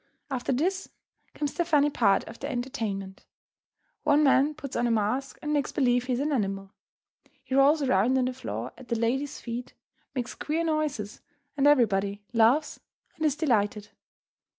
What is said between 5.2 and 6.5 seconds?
and makes believe he is an